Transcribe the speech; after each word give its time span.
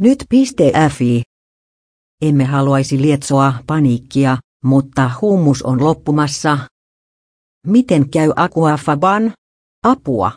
Nyt.fi. 0.00 1.22
Emme 2.22 2.44
haluaisi 2.44 3.02
lietsoa 3.02 3.54
paniikkia, 3.66 4.36
mutta 4.64 5.10
hummus 5.20 5.62
on 5.62 5.84
loppumassa. 5.84 6.58
Miten 7.66 8.10
käy 8.10 8.32
Aquafaban? 8.36 9.32
Apua. 9.86 10.32